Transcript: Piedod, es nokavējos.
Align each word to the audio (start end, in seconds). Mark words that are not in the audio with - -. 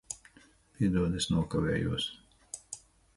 Piedod, 0.79 1.17
es 1.19 1.27
nokavējos. 1.33 2.07